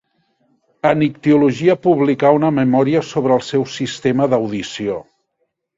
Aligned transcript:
En 0.91 1.03
ictiologia 1.07 1.75
publicà 1.83 2.33
una 2.39 2.51
memòria 2.63 3.05
sobre 3.13 3.39
el 3.39 3.47
seu 3.53 3.69
sistema 3.79 4.31
d'audició. 4.35 5.03